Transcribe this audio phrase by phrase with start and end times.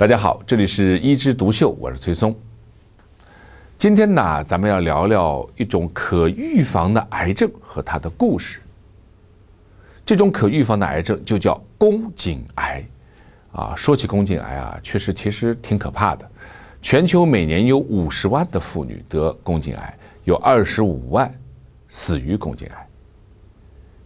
[0.00, 2.34] 大家好，这里是一枝独秀，我是崔松。
[3.76, 8.62] 今天呢，咱们要聊聊一种可预防的癌症和它的故事。
[10.06, 12.82] 这种可预防的癌症就叫宫颈癌。
[13.52, 16.26] 啊，说起宫颈癌啊，确实其实挺可怕的。
[16.80, 21.30] 全球每年有五十万的妇女得宫颈癌，有二十五万
[21.90, 22.88] 死于宫颈癌。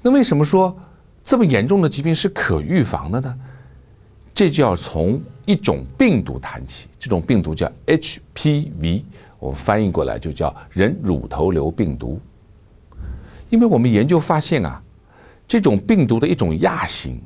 [0.03, 0.77] 那为什么说
[1.23, 3.39] 这么严重的疾病是可预防的呢？
[4.35, 9.03] 这就要从一种病毒谈起，这种病毒叫 HPV，
[9.39, 12.21] 我们翻译过来就叫人乳头瘤病毒。
[13.49, 14.83] 因为我们研究发现啊，
[15.47, 17.19] 这种病毒的一种亚型。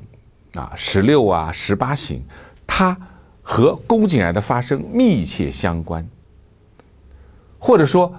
[0.55, 2.23] 啊，十六啊，十八型，
[2.65, 2.97] 它
[3.43, 6.03] 和宫颈癌的发生密切相关，
[7.59, 8.11] 或者说，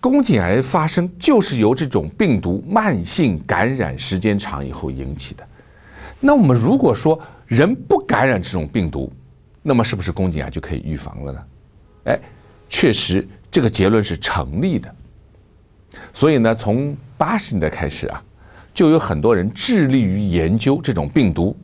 [0.00, 5.44] 宫颈癌发生就是由这种病毒慢性感染时间长以后引起的。
[6.20, 7.18] 那我们如果说
[7.54, 9.12] 人不感染这种病毒，
[9.62, 11.42] 那么是不是宫颈癌就可以预防了呢？
[12.04, 12.18] 哎，
[12.68, 14.94] 确实这个结论是成立的。
[16.14, 18.24] 所以呢，从八十年代开始啊，
[18.72, 21.56] 就有很多人致力于研究这种病毒。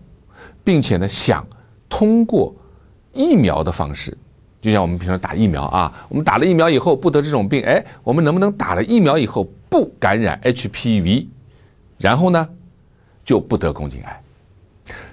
[0.64, 1.46] 并且呢，想
[1.88, 2.54] 通过
[3.14, 4.14] 疫苗的方式，
[4.60, 11.26] 就像我们平常打疫苗啊，我们打了疫苗以后不得这种病，哎，我们能不能打了疫苗以后不感染 HPV，
[11.96, 12.46] 然后呢
[13.24, 14.22] 就不得宫颈癌？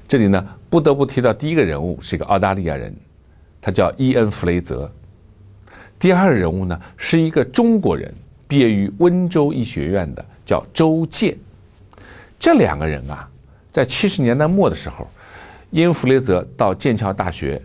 [0.07, 2.95] 这里呢不得不提到第一个人物是一个澳大利亚人，
[3.61, 4.89] 他叫伊恩·弗雷泽；
[5.99, 8.13] 第二人物呢是一个中国人，
[8.47, 11.35] 毕业于温州医学院的，叫周健。
[12.39, 13.29] 这两个人啊，
[13.71, 15.07] 在七十年代末的时候。
[15.71, 17.61] 因弗雷泽到剑桥大学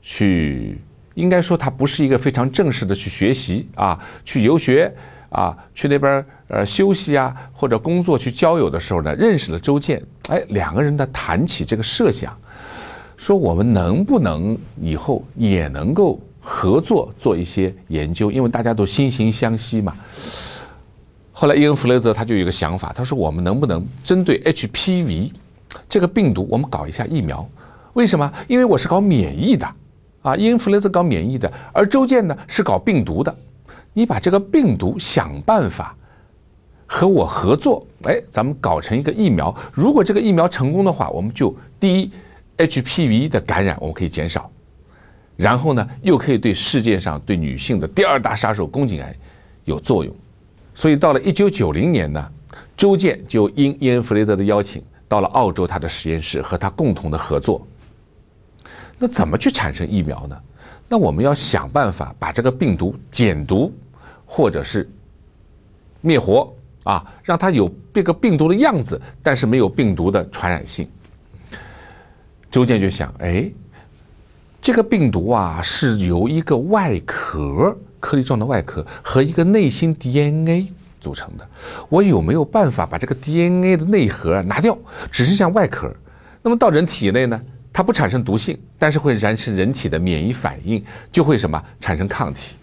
[0.00, 0.78] 去，
[1.12, 4.90] 应该说他不是一个非常正式的去学习啊，去游学
[5.32, 10.02] 啊，去那边呃休息啊，或者工作去交友的时候呢，认识了周健。
[10.28, 12.36] 哎，两个人呢谈起这个设想，
[13.16, 19.94] 说我们能不能以后也能够合作做一些研究，因为大家都惺惺相惜嘛。
[21.32, 25.32] 后来伊恩弗雷泽他就有一个想法，他说我们能不能针对 HPV。
[25.88, 27.48] 这个病毒，我们搞一下疫苗，
[27.94, 28.30] 为什么？
[28.46, 29.66] 因为我是搞免疫的，
[30.20, 33.34] 啊，伊恩弗雷泽搞免疫的，而周健呢是搞病毒的。
[33.92, 35.96] 你把这个病毒想办法
[36.86, 39.54] 和我合作，哎，咱们搞成一个疫苗。
[39.72, 42.10] 如果这个疫苗成功的话，我们就第一
[42.58, 44.50] ，HPV 的感染我们可以减少，
[45.36, 49.14] 然后呢，又可以对世界上对女性的第二大杀手宫颈癌
[49.64, 50.14] 有作用。
[50.74, 52.32] 所以到了一九九零年呢，
[52.76, 54.82] 周健就应伊恩弗雷德的邀请。
[55.08, 57.60] 到了澳洲，他的实验室和他共同的合作。
[58.98, 60.40] 那怎么去产生疫苗呢？
[60.88, 63.72] 那我们要想办法把这个病毒减毒，
[64.26, 64.88] 或者是
[66.00, 66.52] 灭活
[66.84, 70.88] 啊，让它有这个病毒的样子，但是没有病毒的传染性。
[72.50, 73.50] 周健就想，哎，
[74.60, 80.72] 这个病毒啊，是由一个外壳颗粒状的外壳和一个内芯 DNA。
[81.02, 81.44] 组成的，
[81.88, 84.78] 我有没有办法把这个 DNA 的内核拿掉，
[85.10, 85.92] 只剩下外壳？
[86.42, 87.42] 那么到人体内呢？
[87.72, 92.56] 它不产生毒性，但是会燃生人体的免疫反应，就会什么产生抗体。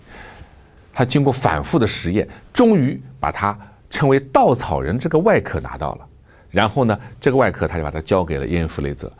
[0.93, 3.57] 他经过反复的实验，终于把它
[3.89, 6.05] 称为稻草人这个外壳拿到了。
[6.51, 9.11] 然后呢，这个外壳他就把它交给了伊恩弗雷泽。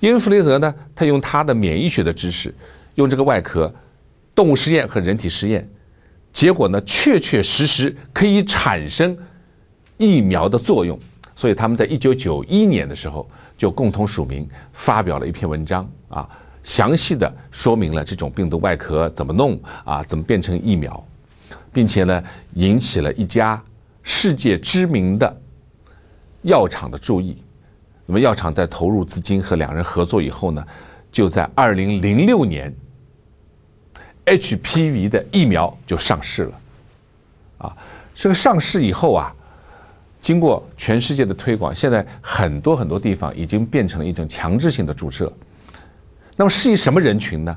[0.00, 2.54] 伊恩弗雷泽呢，他用他的免疫学的知识，
[2.94, 3.74] 用这个外壳，
[4.34, 5.68] 动物实验和人体实验。
[6.32, 9.16] 结果呢，确确实实可以产生
[9.96, 10.98] 疫苗的作用，
[11.44, 16.26] 所以他们在一九九一年的时候就共同署名发表了一篇文章啊，
[16.62, 21.06] 详细的说明了这种病毒外壳怎么弄啊，怎么变成疫苗，
[21.70, 22.24] 并且呢，
[22.54, 23.62] 引起了一家
[24.02, 25.38] 世界知名的
[26.40, 27.36] 药厂的注意。
[28.06, 30.66] 那么药厂在投入资金和两人合作以后呢，
[31.12, 32.74] 就在二零零六年。
[34.24, 36.60] HPV 的疫苗就上市了，
[37.58, 37.76] 啊，
[38.14, 39.36] 这个上市以后啊，
[40.24, 45.30] 经过全世界的推广，现在很多很多地方已经变成了一种强制性的注射。
[46.34, 47.54] 那么适应什么人群呢？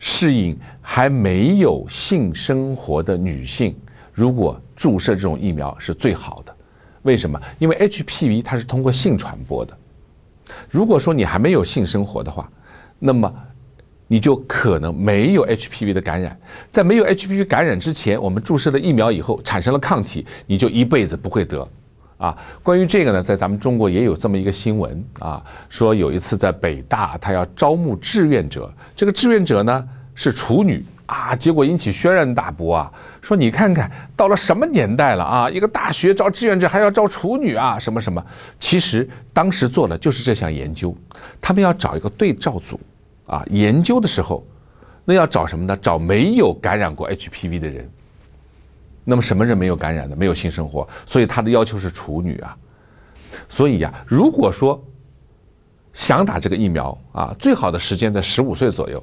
[0.00, 3.72] 适应还没有性生活的女性，
[4.12, 6.52] 如果注射这种疫苗是最好的。
[7.02, 7.40] 为什么？
[7.60, 9.78] 因为 HPV 它是通过性传播的。
[10.68, 12.50] 如果说你还没有性生活的话，
[12.98, 13.32] 那么
[14.08, 16.38] 你就可能没有 HPV 的感染，
[16.70, 21.68] 在没有 HPV 感染之前，我们注射了疫苗以后产生了抗体，你就一辈子不会得。
[22.18, 38.24] 啊，关于这个呢，在咱们中国也有这么一个新闻啊，说有一次在北大，他要招募志愿者，这个志愿者呢是处女啊，结果引起轩然大波啊，说你看看到了什么年代了啊，一个大学招志愿者还要招处女啊，什么什么？
[38.58, 40.96] 其实当时做的就是这项研究，
[41.38, 42.80] 他们要找一个对照组。
[43.26, 44.46] 啊研究的时候，
[45.04, 45.76] 那要找什么呢？
[45.80, 47.90] 找没有感染过 HPV 的人。
[49.04, 52.56] 那么什么人没有感染的，没有性生活，所以他的要求是处女啊。
[53.48, 54.82] 所以呀，如果说
[55.92, 59.02] 想打这个疫苗啊，最好的时间在十五岁左右。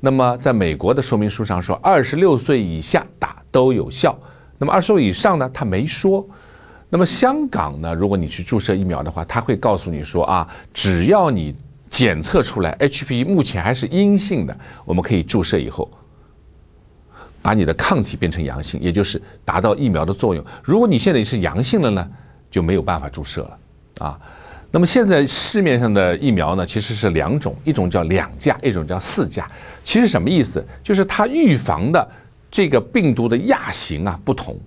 [0.00, 4.18] 那么在美国的说明书上说，二十六岁以下打都有效。
[4.58, 6.26] 那么二十岁以上呢，他没说。
[6.88, 11.54] 那么香港呢，如果你去注射疫苗的话，他会告诉你说啊，只要你
[11.88, 15.90] 检测出来 HPV 目前还是阴性的，我们可以注射以后。
[17.40, 20.44] 把你的抗体变成阳性，也就是达到疫苗的作用。
[20.62, 22.10] 如果你现在是阳性了呢，
[22.50, 23.58] 就没有办法注射了
[24.06, 24.20] 啊。
[24.70, 29.48] 那么现在市面上的疫苗呢，其实是两种，一种叫两价，一种叫四价。
[29.84, 30.62] 其实什么意思？
[30.82, 32.06] 就是它预防的
[32.50, 34.58] 这个病毒的亚型啊不同。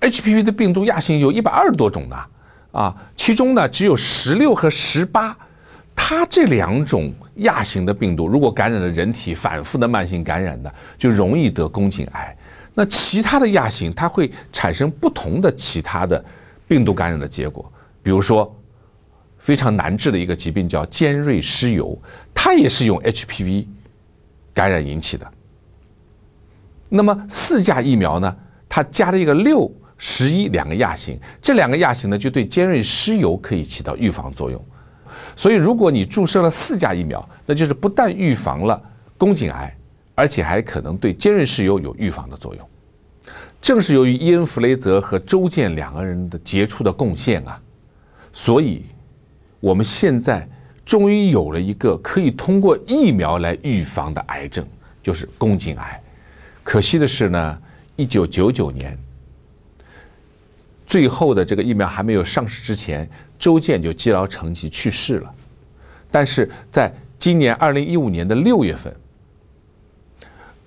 [0.00, 2.16] HPV 的病毒亚型有一百二十多种呢，
[2.72, 5.36] 啊，其中呢只有十六和十八。
[5.96, 12.36] 它这两种亚型的病毒，如果感染了人体，反复的慢性感染的，就容易得宫颈癌。
[12.74, 16.22] 那其他的亚型，它会产生不同的其他的
[16.66, 17.70] 病毒感染的结果。
[18.02, 18.54] 比如说，
[19.38, 21.96] 非常难治的一个疾病叫尖锐湿疣，
[22.34, 23.66] 它也是用 HPV
[24.52, 25.30] 感染引起的。
[26.88, 28.36] 那么四价疫苗呢？
[28.68, 34.62] 它加了一个六、十一两个亚型，这两个亚型呢，就对尖锐湿疣可以起到预防作用。
[35.36, 38.80] 所以，如果你注射了四价疫苗，那就是不但预防了
[39.18, 39.76] 宫颈癌，
[40.14, 42.68] 而且还可能对尖锐湿疣有预防的作用。
[43.60, 47.60] 正是由于伊恩·弗雷泽和周健两个人的杰出的贡献啊，
[48.32, 48.84] 所以
[49.60, 50.48] 我们现在
[50.84, 54.66] 终于有了一个可以通过疫苗来预防的癌症，
[55.02, 56.02] 就是宫颈癌。
[56.62, 57.58] 可惜的是呢，
[57.96, 58.98] 一九九九年。
[60.94, 65.34] 最后的这个疫苗还没有上市之前，周健就积劳成疾去世了。
[66.08, 66.88] 但是在
[67.18, 68.94] 今年二零一五年的六月份，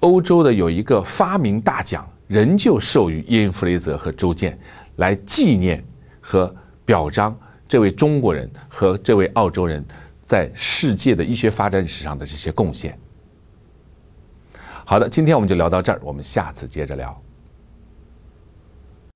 [0.01, 4.59] 欧洲的有一个发明大奖仍旧授予伊恩·弗雷泽和周健，
[4.97, 5.81] 来纪念
[6.19, 6.53] 和
[6.83, 7.33] 表彰
[7.65, 9.81] 这位中国人和这位澳洲人
[10.25, 13.00] 在世界的医学发展史上的这些贡献。
[14.83, 17.18] 好的，今天我们就聊到这儿，我们下次接着聊。